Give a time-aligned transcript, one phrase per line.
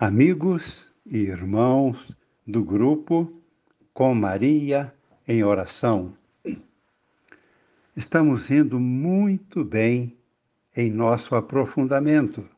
[0.00, 2.16] amigos e irmãos
[2.46, 3.30] do grupo
[3.92, 4.94] Com Maria
[5.28, 6.14] em Oração.
[7.94, 10.16] Estamos indo muito bem
[10.74, 12.48] em nosso aprofundamento.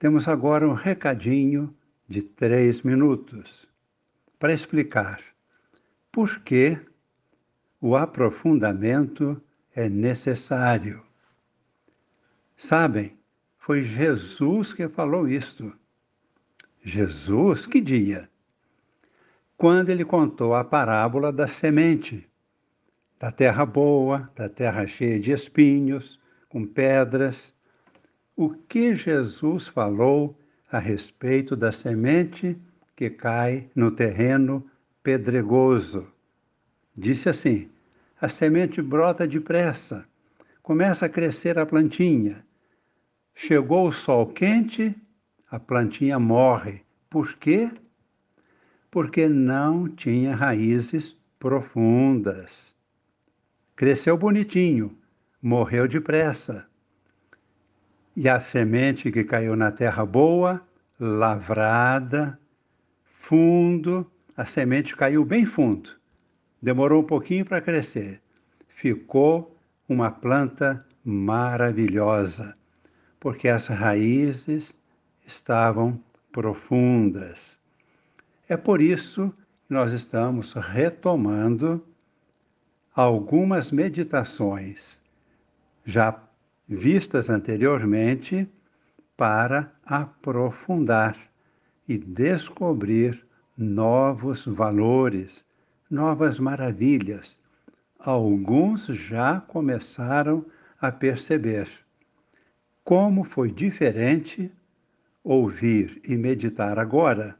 [0.00, 1.72] Temos agora um recadinho
[2.08, 3.68] de três minutos
[4.36, 5.22] para explicar
[6.10, 6.76] por que
[7.80, 9.40] o aprofundamento
[9.72, 11.06] é necessário.
[12.56, 13.16] Sabem,
[13.56, 15.72] foi Jesus que falou isto
[16.84, 18.28] Jesus, que dia?
[19.56, 22.28] Quando ele contou a parábola da semente,
[23.20, 26.18] da terra boa, da terra cheia de espinhos,
[26.48, 27.54] com pedras.
[28.34, 30.36] O que Jesus falou
[30.70, 32.60] a respeito da semente
[32.96, 34.66] que cai no terreno
[35.04, 36.08] pedregoso?
[36.96, 37.70] Disse assim:
[38.20, 40.04] a semente brota depressa,
[40.62, 42.44] começa a crescer a plantinha.
[43.34, 44.94] Chegou o sol quente,
[45.52, 46.82] a plantinha morre.
[47.10, 47.70] Por quê?
[48.90, 52.74] Porque não tinha raízes profundas.
[53.76, 54.96] Cresceu bonitinho,
[55.42, 56.66] morreu depressa.
[58.16, 60.66] E a semente que caiu na terra boa,
[60.98, 62.38] lavrada,
[63.04, 65.90] fundo, a semente caiu bem fundo.
[66.62, 68.22] Demorou um pouquinho para crescer.
[68.68, 69.54] Ficou
[69.86, 72.56] uma planta maravilhosa,
[73.20, 74.80] porque as raízes
[75.26, 77.58] estavam profundas.
[78.48, 79.32] É por isso
[79.66, 81.84] que nós estamos retomando
[82.94, 85.02] algumas meditações
[85.84, 86.22] já
[86.68, 88.48] vistas anteriormente
[89.16, 91.16] para aprofundar
[91.88, 93.24] e descobrir
[93.56, 95.44] novos valores,
[95.90, 97.40] novas maravilhas.
[97.98, 100.44] Alguns já começaram
[100.80, 101.68] a perceber
[102.84, 104.50] como foi diferente
[105.22, 107.36] ouvir e meditar agora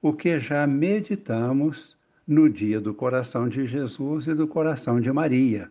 [0.00, 1.96] o que já meditamos
[2.26, 5.70] no dia do coração de Jesus e do coração de Maria.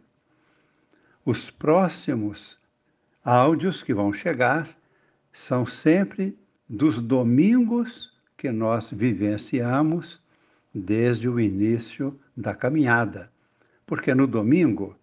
[1.25, 2.59] Os próximos
[3.23, 4.69] áudios que vão chegar
[5.31, 6.37] são sempre
[6.67, 10.21] dos domingos que nós vivenciamos
[10.73, 13.31] desde o início da caminhada.
[13.85, 14.95] Porque no domingo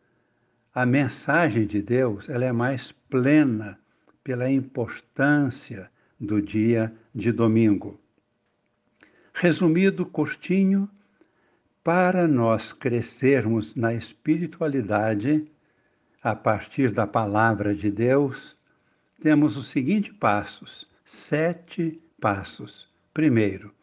[0.75, 3.79] a mensagem de Deus ela é mais plena
[4.23, 8.01] pela importância do dia de domingo.
[9.33, 10.89] Resumido, curtinho,
[11.83, 15.51] para nós crescermos na espiritualidade,
[16.23, 18.57] a partir da palavra de Deus,
[19.21, 22.89] temos os seguintes passos, sete passos.
[23.13, 23.75] Primeiro,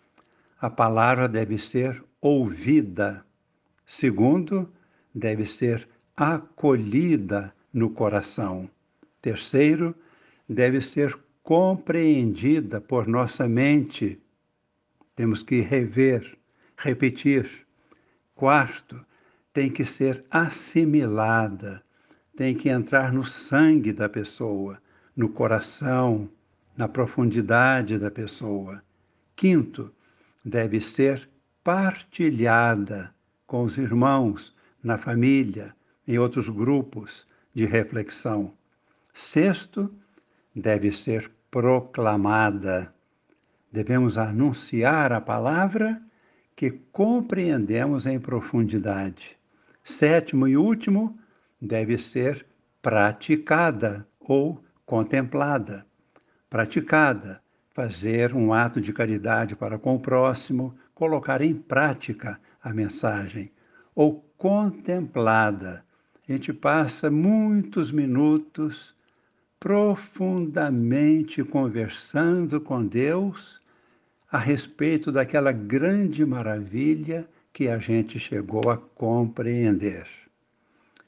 [0.59, 3.23] a palavra deve ser ouvida.
[3.85, 4.71] Segundo,
[5.13, 8.69] deve ser acolhida no coração.
[9.21, 9.95] Terceiro,
[10.47, 11.17] deve ser
[11.51, 14.17] compreendida por nossa mente.
[15.13, 16.37] Temos que rever,
[16.77, 17.67] repetir.
[18.33, 19.05] Quarto,
[19.51, 21.83] tem que ser assimilada,
[22.37, 24.81] tem que entrar no sangue da pessoa,
[25.13, 26.31] no coração,
[26.77, 28.81] na profundidade da pessoa.
[29.35, 29.93] Quinto,
[30.45, 31.29] deve ser
[31.61, 33.13] partilhada
[33.45, 35.75] com os irmãos, na família,
[36.07, 38.53] em outros grupos de reflexão.
[39.13, 39.93] Sexto,
[40.55, 42.93] deve ser proclamada.
[43.69, 46.01] Devemos anunciar a palavra
[46.55, 49.37] que compreendemos em profundidade.
[49.83, 51.19] Sétimo e último,
[51.61, 52.45] deve ser
[52.81, 55.85] praticada ou contemplada.
[56.49, 57.41] Praticada,
[57.73, 63.51] fazer um ato de caridade para com o próximo, colocar em prática a mensagem.
[63.93, 65.83] Ou contemplada,
[66.27, 68.95] a gente passa muitos minutos
[69.61, 73.61] profundamente conversando com Deus
[74.31, 80.07] a respeito daquela grande maravilha que a gente chegou a compreender.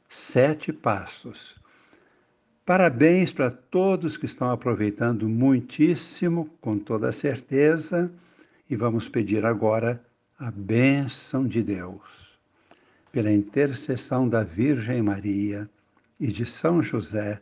[0.08, 1.56] Sete passos.
[2.63, 8.12] Parabéns para todos que estão aproveitando muitíssimo, com toda certeza,
[8.69, 10.00] e vamos pedir agora
[10.38, 12.38] a bênção de Deus.
[13.12, 15.68] Pela intercessão da Virgem Maria
[16.19, 17.42] e de São José,